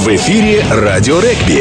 [0.00, 1.60] В эфире «Радио Регби».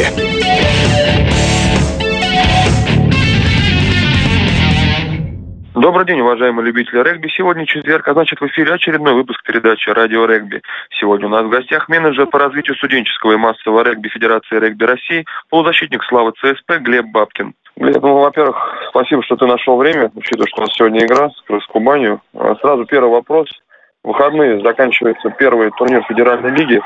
[5.76, 7.28] Добрый день, уважаемые любители регби.
[7.36, 10.62] Сегодня четверг, а значит в эфире очередной выпуск передачи «Радио регби».
[11.02, 15.26] Сегодня у нас в гостях менеджер по развитию студенческого и массового регби Федерации регби России,
[15.50, 17.54] полузащитник Славы ЦСП Глеб Бабкин.
[17.76, 18.56] Глеб, ну, во-первых,
[18.88, 22.22] спасибо, что ты нашел время, учитывая, что у нас сегодня игра с Крыс-Кубанью.
[22.34, 23.50] А сразу первый вопрос.
[24.02, 26.82] В выходные заканчивается первый турнир Федеральной лиги.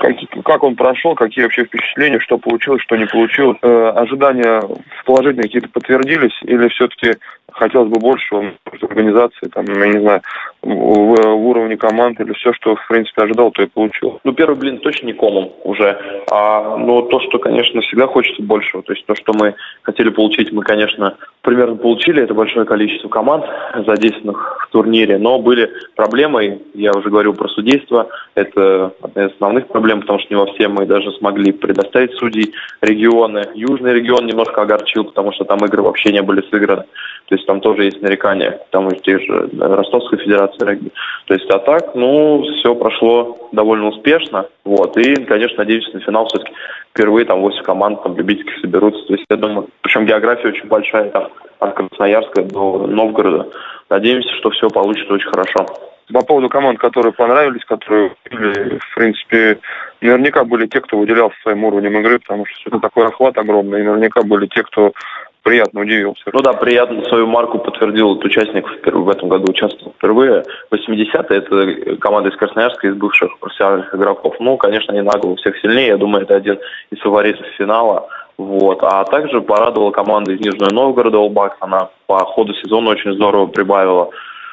[0.00, 3.58] Как, как он прошел, какие вообще впечатления, что получилось, что не получилось?
[3.60, 4.62] Э, ожидания
[5.04, 7.18] положительные какие-то подтвердились или все-таки
[7.52, 10.22] хотелось бы больше организации, там, я не знаю,
[10.62, 14.20] в, в уровне команд или все, что, в принципе, ожидал, то и получил.
[14.24, 15.98] Ну, первый блин точно не комом уже.
[16.30, 18.82] А, но то, что, конечно, всегда хочется большего.
[18.82, 22.22] То есть то, что мы хотели получить, мы, конечно, примерно получили.
[22.22, 23.46] Это большое количество команд,
[23.86, 25.18] задействованных в турнире.
[25.18, 28.08] Но были проблемы, я уже говорил про судейство.
[28.34, 32.52] Это одна из основных проблем, потому что не во все мы даже смогли предоставить судей
[32.82, 33.46] регионы.
[33.54, 36.84] Южный регион немножко огорчил, потому что там игры вообще не были сыграны.
[37.28, 40.90] То есть там тоже есть нарекания, там и тех же Ростовской Федерации регби.
[41.26, 44.46] То есть, а так, ну, все прошло довольно успешно.
[44.64, 44.96] Вот.
[44.96, 46.52] И, конечно, надеюсь, на финал все-таки
[46.90, 49.06] впервые там 8 команд там любительских соберутся.
[49.06, 51.28] То есть, я думаю, причем география очень большая, там,
[51.58, 53.48] от Красноярска до Новгорода.
[53.88, 55.66] Надеемся, что все получится очень хорошо.
[56.12, 59.58] По поводу команд, которые понравились, которые, в принципе,
[60.00, 63.84] наверняка были те, кто выделялся своим уровнем игры, потому что это такой охват огромный, и
[63.84, 64.92] наверняка были те, кто
[65.42, 66.22] приятно удивился.
[66.32, 70.44] Ну да, приятно свою марку подтвердил этот участник в этом году участвовал впервые.
[70.70, 74.36] 80-е это команда из Красноярска, из бывших профессиональных игроков.
[74.40, 75.88] Ну, конечно, они нагло всех сильнее.
[75.88, 76.58] Я думаю, это один
[76.90, 78.08] из фаворитов финала.
[78.36, 78.78] Вот.
[78.82, 81.56] А также порадовала команда из Нижнего Новгорода Олбакс.
[81.60, 84.10] Она по ходу сезона очень здорово прибавила.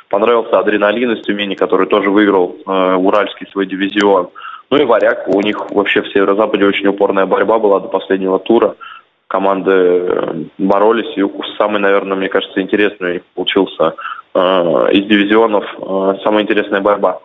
[0.10, 4.30] Понравился адреналин из Тюмени, который тоже выиграл э, уральский свой дивизион.
[4.70, 8.76] Ну и варяг, у них вообще в Северо-Западе очень упорная борьба была до последнего тура
[9.28, 11.26] команды э, боролись, и
[11.58, 13.96] самый, наверное, мне кажется, интересный получился
[14.34, 14.40] э,
[14.92, 17.20] из дивизионов э, самая интересная борьба.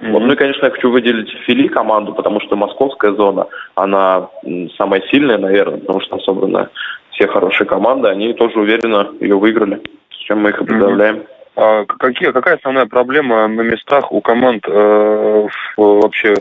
[0.00, 0.12] Mm-hmm.
[0.12, 0.22] Вот.
[0.22, 4.28] Ну и, конечно, я хочу выделить Фили команду, потому что московская зона, она
[4.76, 6.68] самая сильная, наверное, потому что там собраны
[7.10, 11.16] все хорошие команды, они тоже уверенно ее выиграли, с чем мы их и поздравляем.
[11.16, 11.26] Mm-hmm.
[11.56, 16.34] А какие, какая основная проблема на местах у команд э, в, вообще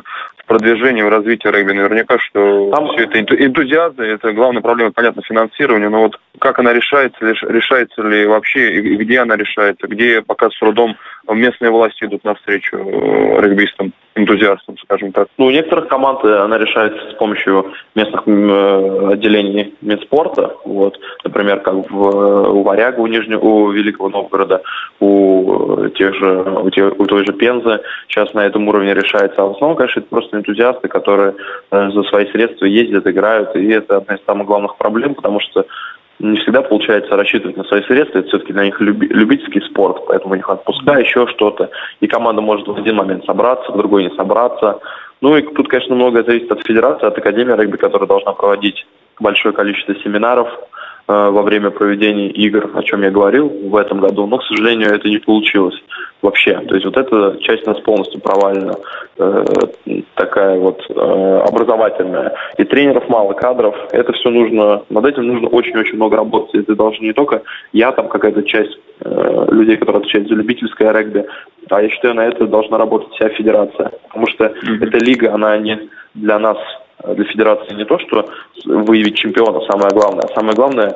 [0.45, 1.73] продвижении, в развитии регби.
[1.73, 2.87] Наверняка, что Там...
[2.89, 8.25] все это энтузиазм, это главная проблема, понятно, финансирование, но вот как она решается, решается ли
[8.25, 10.95] вообще, и где она решается, где пока с трудом
[11.29, 15.27] местные власти идут навстречу э, регбистам, энтузиастам, скажем так.
[15.37, 21.61] Ну, у некоторых команд э, она решается с помощью местных э, отделений медспорта, вот, например,
[21.61, 24.61] как в, у Варяга, у Нижнего, у Великого Новгорода,
[24.99, 29.47] у тех же, у, тех, у той же Пензы, сейчас на этом уровне решается, а
[29.47, 31.35] в основном, конечно, это просто энтузиасты, которые
[31.71, 35.65] за свои средства ездят, играют, и это одна из самых главных проблем, потому что
[36.19, 38.19] не всегда получается рассчитывать на свои средства.
[38.19, 41.69] Это все-таки на них люби, любительский спорт, поэтому у них отпуска, еще что-то.
[41.99, 44.79] И команда может в один момент собраться, в другой не собраться.
[45.21, 48.85] Ну и тут, конечно, многое зависит от федерации, от Академии регби, которая должна проводить
[49.19, 50.49] большое количество семинаров,
[51.07, 55.09] во время проведения игр, о чем я говорил в этом году, но, к сожалению, это
[55.09, 55.75] не получилось
[56.23, 56.59] вообще.
[56.61, 58.75] То есть вот эта часть у нас полностью провалена,
[59.17, 59.45] э,
[60.15, 62.33] такая вот э, образовательная.
[62.57, 63.75] И тренеров мало, кадров.
[63.91, 66.55] Это все нужно, над этим нужно очень-очень много работать.
[66.55, 67.43] Это должен не только
[67.73, 71.25] я, там какая-то часть э, людей, которые отвечают за любительское регби,
[71.69, 73.91] а я считаю, на это должна работать вся федерация.
[74.07, 74.87] Потому что mm-hmm.
[74.87, 76.57] эта лига, она не для нас
[77.03, 78.29] для федерации не то, что
[78.65, 80.95] выявить чемпиона, самое главное, а самое главное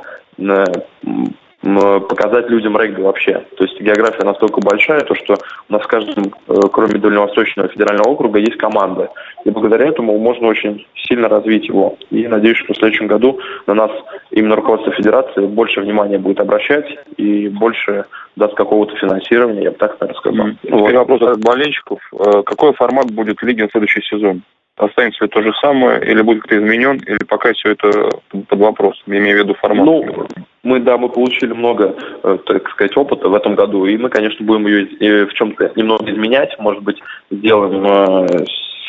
[1.61, 3.45] показать людям регби вообще.
[3.57, 5.37] То есть география настолько большая, то что
[5.69, 9.09] у нас в каждом, э, кроме Дальневосточного федерального округа, есть команда.
[9.43, 11.97] И благодаря этому можно очень сильно развить его.
[12.11, 13.91] И надеюсь, что в следующем году на нас
[14.31, 16.85] именно руководство федерации больше внимания будет обращать
[17.17, 20.47] и больше даст какого-то финансирования, я бы так, наверное, сказал.
[20.47, 20.57] Mm.
[20.63, 20.93] Ну, вот.
[20.93, 21.99] вопрос от болельщиков.
[22.13, 24.43] Э, какой формат будет лиги на следующий сезон?
[24.77, 29.03] Останется ли то же самое, или будет как-то изменен, или пока все это под вопросом,
[29.07, 29.85] я имею в виду формат?
[29.85, 30.27] Ну,
[30.63, 34.45] мы, да, мы получили много, э, так сказать, опыта в этом году, и мы, конечно,
[34.45, 37.01] будем ее э, в чем-то немного изменять, может быть,
[37.31, 38.27] сделаем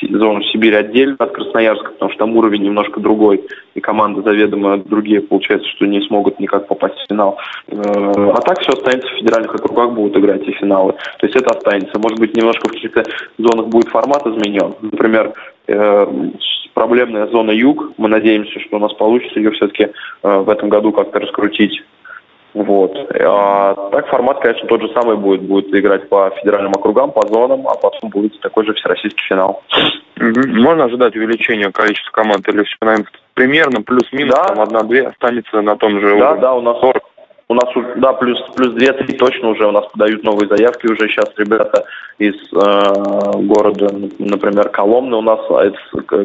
[0.02, 3.44] зону Сибирь отдельно от Красноярска, потому что там уровень немножко другой,
[3.74, 7.38] и команды заведомо другие, получается, что не смогут никак попасть в финал.
[7.68, 10.92] Э, а так все останется в федеральных округах, будут играть и финалы.
[11.18, 11.98] То есть это останется.
[11.98, 13.04] Может быть, немножко в каких-то
[13.38, 14.74] зонах будет формат изменен.
[14.80, 15.57] Например, э,
[16.74, 20.92] проблемная зона юг, мы надеемся, что у нас получится ее все-таки э, в этом году
[20.92, 21.82] как-то раскрутить
[22.54, 22.96] Вот.
[23.20, 25.42] А так формат, конечно, тот же самый будет.
[25.42, 29.62] Будет играть по федеральным округам, по зонам, а потом будет такой же всероссийский финал.
[30.16, 34.44] Можно ожидать увеличения количества команд или все, наверное, примерно плюс-минус, да.
[34.44, 36.40] там одна-две останется на том же Да, уровне.
[36.40, 37.02] да, у нас 40.
[37.50, 37.64] У нас,
[37.96, 41.84] да, плюс, плюс 2-3 точно уже у нас подают новые заявки уже сейчас ребята
[42.18, 43.88] из э, города,
[44.18, 45.70] например, Коломны у нас а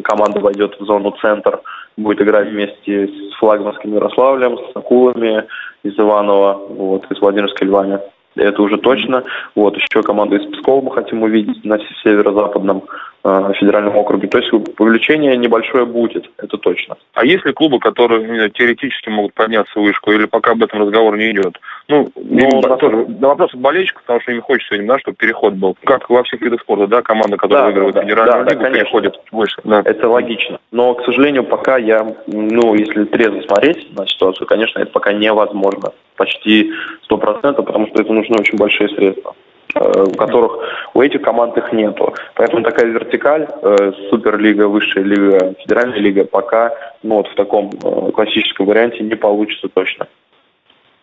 [0.02, 1.60] команда войдет в зону центр,
[1.96, 5.44] будет играть вместе с флагманским Ярославлем, с Акулами
[5.84, 7.98] из Иванова, вот, из Владимирской Львани
[8.36, 9.24] это уже точно.
[9.54, 12.82] Вот, еще команду из Пскова мы хотим увидеть на северо-западном
[13.24, 14.28] э, федеральном округе.
[14.28, 16.96] То есть увеличение небольшое будет, это точно.
[17.14, 21.16] А есть ли клубы, которые теоретически могут подняться в вышку, или пока об этом разговор
[21.16, 21.58] не идет?
[21.88, 25.76] Ну, ну на, тоже, на вопрос болельщиков, потому что им хочется, да, чтобы переход был.
[25.84, 28.70] Как во всех видах спорта, да, команда, которая да, выигрывает да, федеральную да, лигу, да,
[28.70, 29.60] переходит выше.
[29.64, 29.82] Да.
[29.84, 30.58] Это логично.
[30.70, 35.92] Но, к сожалению, пока я, ну, если трезво смотреть на ситуацию, конечно, это пока невозможно.
[36.16, 36.72] Почти
[37.02, 39.34] сто процентов, потому что это нужны очень большие средства
[39.74, 40.58] э, у которых
[40.94, 42.14] у этих команд их нету.
[42.34, 46.72] Поэтому такая вертикаль, э, суперлига, высшая лига, федеральная лига пока
[47.02, 50.06] ну, вот в таком э, классическом варианте не получится точно.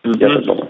[0.04, 0.18] Mm-hmm.
[0.18, 0.68] Я так думаю.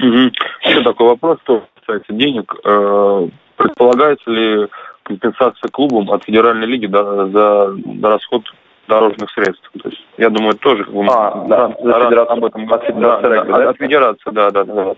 [0.00, 0.32] Mm-hmm.
[0.64, 2.54] Еще такой вопрос, что касается денег.
[2.64, 4.68] Э, предполагается ли
[5.04, 8.42] компенсация клубам от федеральной лиги за, расход
[8.88, 9.68] дорожных средств.
[9.82, 13.44] То есть, я думаю, тоже как бы, а, да, за об этом от федерации, да,
[13.44, 14.94] да, от федерации, да, да, да.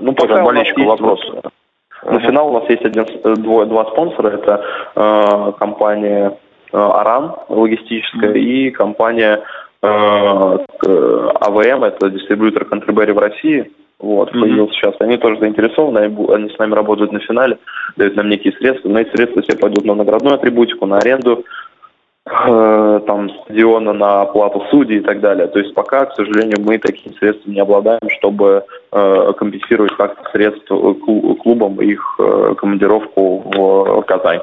[0.00, 1.20] Ну, пока болельщику вопрос.
[2.02, 4.28] На финал у нас есть один, двое, два спонсора.
[4.28, 4.64] Это
[4.94, 6.36] э, компания
[6.72, 8.38] э, Аран логистическая mm-hmm.
[8.38, 9.42] и компания э,
[9.84, 13.70] АВМ, это дистрибьютор Контрибери в России.
[13.98, 14.40] Вот, mm-hmm.
[14.40, 14.94] появился сейчас.
[15.00, 15.98] Они тоже заинтересованы,
[16.34, 17.58] они с нами работают на финале,
[17.96, 21.44] дают нам некие средства, но эти средства все пойдут на наградную атрибутику, на аренду,
[22.26, 25.46] э, там, стадиона, на оплату судей и так далее.
[25.46, 30.94] То есть пока, к сожалению, мы такими средствами не обладаем, чтобы э, компенсировать как-то средства
[30.94, 34.40] клубам их э, командировку в Казань.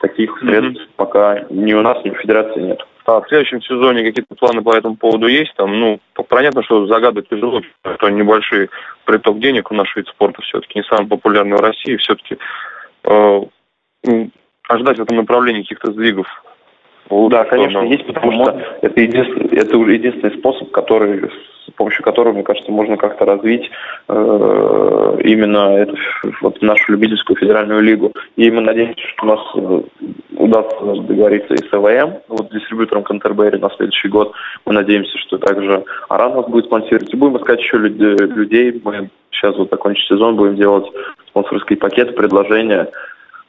[0.00, 0.96] Таких средств mm-hmm.
[0.96, 2.80] пока ни у нас, ни у Федерации нет.
[3.04, 5.54] А в следующем сезоне какие-то планы по этому поводу есть?
[5.56, 7.60] Там, ну, понятно, что загадывать тяжело,
[7.96, 8.70] что небольшой
[9.04, 11.96] приток денег у нашего вид спорта все-таки не самый популярный в России.
[11.96, 12.38] Все-таки
[13.04, 13.40] э,
[14.04, 14.30] ну,
[14.68, 16.26] ожидать в этом направлении каких-то сдвигов
[17.28, 21.30] да, конечно, есть, потому что это единственный, это единственный способ, который,
[21.66, 23.70] с помощью которого, мне кажется, можно как-то развить
[24.08, 25.96] э, именно эту,
[26.40, 28.12] вот, нашу любительскую федеральную лигу.
[28.36, 29.84] И мы надеемся, что у нас
[30.42, 34.32] э, удастся договориться и с ЭВМ, вот дистрибьютором Кантербери на следующий год.
[34.66, 37.12] Мы надеемся, что также Аран нас будет спонсировать.
[37.12, 38.80] И будем искать еще людей.
[38.84, 40.86] Мы сейчас вот закончим сезон, будем делать
[41.28, 42.88] спонсорские пакеты, предложения.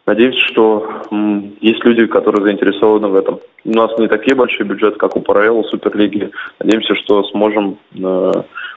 [0.06, 1.04] Надеюсь, что
[1.62, 3.40] есть люди, которые заинтересованы в этом.
[3.64, 6.30] У нас не такие большие бюджеты, как у ПРЛ, Суперлиги.
[6.60, 8.32] Надеемся, что сможем э,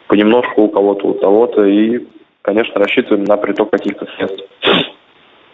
[0.06, 2.06] понемножку у кого-то, у того-то и,
[2.42, 4.44] конечно, рассчитываем на приток каких-то средств.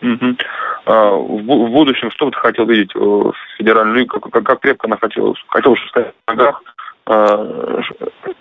[0.02, 0.36] Угу.
[0.84, 4.20] А, в, будущем что бы ты хотел видеть в федеральную лигу?
[4.20, 6.62] Как, как крепко она хотела, хотела стоять на ногах?
[7.06, 7.80] А,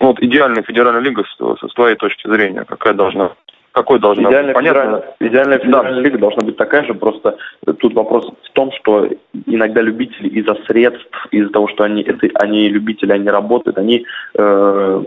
[0.00, 3.32] вот идеальная федеральная лига с, с твоей точки зрения, какая должна
[3.72, 4.66] какой должна идеальная быть?
[4.66, 5.04] Понятно?
[5.18, 6.00] Идеальная федеральная да.
[6.00, 7.38] лига должна быть такая же, просто
[7.80, 9.08] тут вопрос в том, что
[9.46, 14.04] иногда любители из-за средств, из-за того, что они, это, они любители, они работают, они
[14.34, 15.04] э,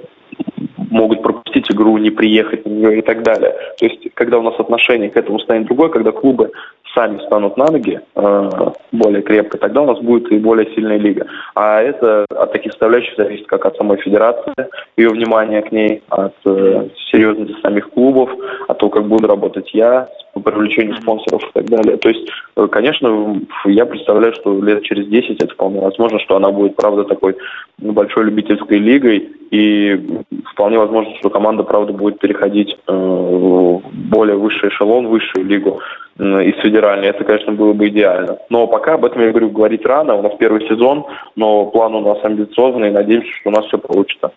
[0.77, 3.53] могут пропустить игру, не приехать на нее и так далее.
[3.77, 6.51] То есть, когда у нас отношение к этому станет другое, когда клубы
[6.95, 8.49] сами станут на ноги э,
[8.91, 11.27] более крепко, тогда у нас будет и более сильная лига.
[11.53, 14.53] А это от таких составляющих зависит как от самой федерации,
[14.97, 18.29] ее внимания к ней, от э, серьезности самих клубов,
[18.67, 21.97] от того, как буду работать я, по привлечению спонсоров и так далее.
[21.97, 26.51] То есть, э, конечно, я представляю, что лет через 10 это вполне возможно, что она
[26.51, 27.35] будет, правда, такой
[27.77, 34.69] большой любительской лигой, и вполне возможно, что команда, правда, будет переходить э, в более высший
[34.69, 35.79] эшелон, высшую лигу
[36.17, 37.09] из федеральной.
[37.09, 38.37] Это, конечно, было бы идеально.
[38.49, 40.15] Но пока об этом, я говорю, говорить рано.
[40.15, 41.05] У нас первый сезон,
[41.35, 44.31] но план у нас амбициозный, надеемся, что у нас все получится.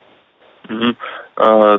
[0.68, 0.94] Угу.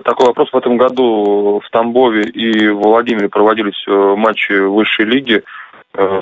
[0.03, 0.49] Такой вопрос.
[0.51, 5.43] В этом году в Тамбове и в Владимире проводились э, матчи высшей лиги,
[5.93, 6.19] э,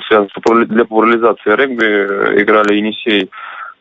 [0.66, 2.42] для популяризации регби.
[2.42, 3.30] Играли Енисей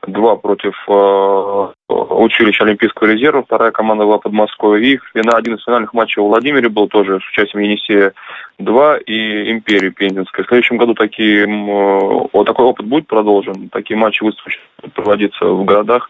[0.08, 5.00] два против э, училища Олимпийского резерва, вторая команда была Подмосковье.
[5.14, 8.14] И на один из финальных матчей в Владимире был тоже с участием Енисея
[8.60, 10.44] 2 и Империи Пензенской.
[10.44, 13.70] В следующем году такие, вот такой опыт будет продолжен.
[13.70, 14.40] Такие матчи будут
[14.94, 16.10] проводиться в городах,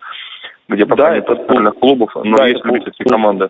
[0.70, 3.50] где пока да, нет это клубов, но да, есть любительские команды.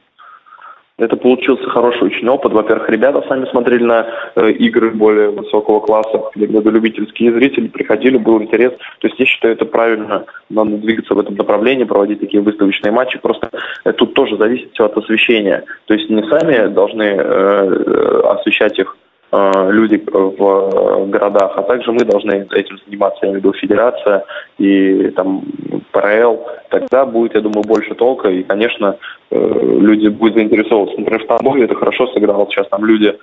[0.98, 2.54] Это получился хороший очень опыт.
[2.54, 8.42] Во-первых, ребята сами смотрели на э, игры более высокого класса, где любительские зрители приходили, был
[8.42, 8.74] интерес.
[9.00, 13.20] То есть я считаю, это правильно, надо двигаться в этом направлении, проводить такие выставочные матчи.
[13.20, 13.52] Просто
[13.86, 15.66] э, тут тоже зависит все от освещения.
[15.86, 18.97] То есть не сами должны э, э освещать их
[19.32, 24.24] люди в городах, а также мы должны этим заниматься, я имею в виду федерация
[24.58, 25.44] и там
[25.92, 28.98] ПРЛ, тогда будет, я думаю, больше толка, и, конечно,
[29.32, 30.98] э, люди будут заинтересовываться.
[31.00, 33.18] Например, в Тамбове это хорошо сыграло, сейчас там люди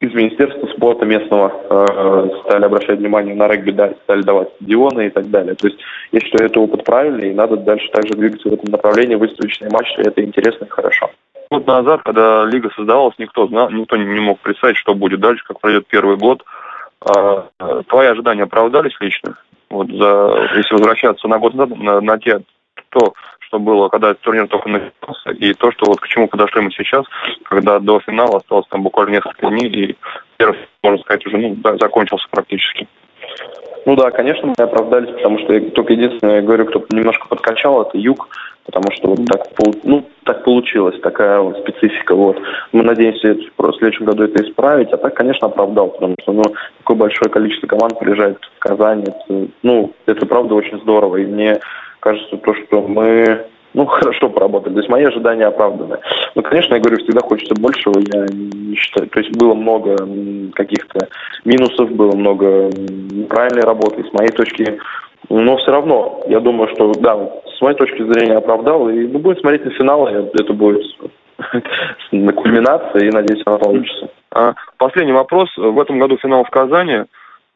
[0.00, 3.72] из Министерства спорта местного э, стали обращать внимание на регби,
[4.04, 5.54] стали давать стадионы и так далее.
[5.54, 5.78] То есть
[6.12, 10.00] я считаю, это опыт правильный, и надо дальше также двигаться в этом направлении, выставочные матчи,
[10.00, 11.10] это интересно и хорошо
[11.50, 15.60] год назад, когда лига создавалась, никто знал, никто не мог представить, что будет дальше, как
[15.60, 16.44] пройдет первый год.
[17.00, 17.48] А,
[17.88, 19.36] твои ожидания оправдались лично?
[19.68, 22.40] Вот за, если возвращаться на год назад, на, на те,
[22.90, 26.70] то, что было, когда турнир только начался, и то, что вот к чему подошли мы
[26.70, 27.04] сейчас,
[27.44, 29.96] когда до финала осталось там буквально несколько дней, и
[30.36, 32.86] первый, можно сказать, уже ну, да, закончился практически.
[33.86, 37.82] Ну да, конечно, мы оправдались, потому что я только единственное, я говорю, кто немножко подкачал,
[37.82, 38.28] это юг,
[38.66, 39.46] потому что вот так,
[39.84, 42.14] ну, так получилось, такая вот специфика.
[42.14, 42.38] Вот.
[42.72, 46.42] Мы надеемся в следующем году это исправить, а так, конечно, оправдал, потому что ну,
[46.78, 49.02] такое большое количество команд приезжает в Казань.
[49.02, 51.16] Это, ну, это правда очень здорово.
[51.16, 51.60] И мне
[52.00, 54.74] кажется, то, что мы ну, хорошо поработали.
[54.74, 55.98] То есть мои ожидания оправданы.
[56.34, 57.98] Ну, конечно, я говорю, всегда хочется большего.
[57.98, 59.08] Я не считаю.
[59.08, 59.96] То есть было много
[60.54, 61.08] каких-то
[61.44, 64.04] минусов, было много неправильной работы.
[64.04, 64.78] С моей точки
[65.28, 67.16] но все равно, я думаю, что, да,
[67.56, 68.88] с моей точки зрения оправдал.
[68.88, 70.82] И мы будем смотреть на финал, это будет
[72.12, 74.08] на кульминации, и, надеюсь, она получится.
[74.32, 75.48] А, последний вопрос.
[75.56, 77.04] В этом году финал в Казани.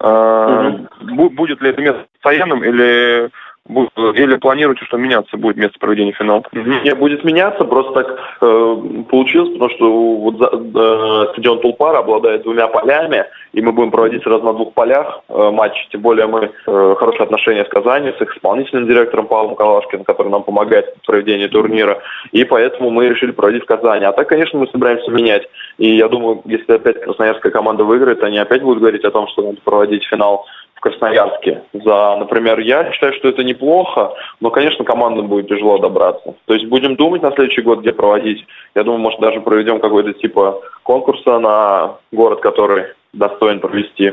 [0.01, 1.31] А, угу.
[1.31, 3.31] Будет ли это место постоянным или
[3.67, 6.43] или планируете, что меняться будет место проведения финала?
[6.53, 8.77] Не, будет меняться, просто так э,
[9.09, 14.23] получилось, потому что вот за, э, стадион Тулпара обладает двумя полями, и мы будем проводить
[14.23, 18.21] сразу на двух полях э, матчи, тем более мы э, хорошие отношения с Казани, с
[18.21, 22.03] их исполнительным директором Павлом Калашкиным, который нам помогает в проведении турнира,
[22.33, 24.05] и поэтому мы решили проводить в Казани.
[24.05, 28.37] А так, конечно, мы собираемся менять, и я думаю, если опять красноярская команда выиграет, они
[28.37, 30.45] опять будут говорить о том, что надо проводить финал
[30.85, 31.63] Красноярске.
[31.73, 36.35] За, например, я считаю, что это неплохо, но, конечно, командам будет тяжело добраться.
[36.45, 38.45] То есть будем думать на следующий год, где проводить.
[38.75, 44.13] Я думаю, может, даже проведем какой-то типа конкурса на город, который достоин провести.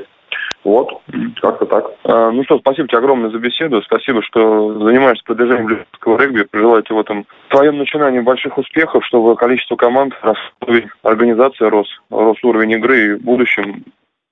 [0.64, 1.02] Вот,
[1.42, 1.92] как-то так.
[2.06, 3.82] А, ну что, спасибо тебе огромное за беседу.
[3.82, 6.44] Спасибо, что занимаешься продвижением любительского регби.
[6.44, 11.66] Пожелаю тебе в этом в твоем начинании больших успехов, чтобы количество команд, рос уровень организации
[11.66, 13.84] рос, рос уровень игры и в будущем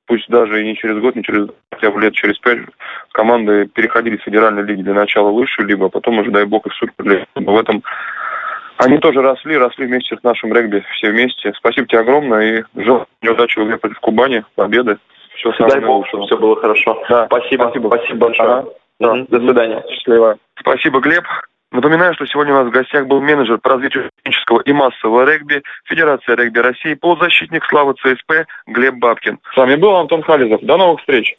[0.09, 2.57] пусть даже и не через год, не через хотя бы лет через пять
[3.13, 7.27] команды переходили с федеральной лиги для начала выше, либо потом уже, дай бог, и суперлиги.
[7.35, 7.83] В этом
[8.77, 11.53] они тоже росли, росли вместе с нашим регби, все вместе.
[11.57, 14.97] Спасибо тебе огромное и желаю удачи в игре против Кубани, победы.
[15.35, 17.03] Все самое Дай бог, чтобы все было хорошо.
[17.07, 17.27] Да.
[17.27, 17.63] Спасибо.
[17.65, 18.49] Спасибо, спасибо большое.
[18.49, 18.69] Ага.
[18.99, 19.13] Да.
[19.29, 19.83] До свидания.
[19.89, 20.37] Счастливо.
[20.59, 21.23] Спасибо, Глеб.
[21.71, 25.61] Напоминаю, что сегодня у нас в гостях был менеджер по развитию технического и массового регби
[25.85, 29.37] Федерации регби России, полузащитник Славы ЦСП Глеб Бабкин.
[29.53, 30.61] С вами был Антон Хализов.
[30.61, 31.35] До новых встреч!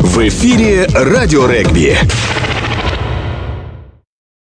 [0.00, 1.94] В эфире «Радио регби».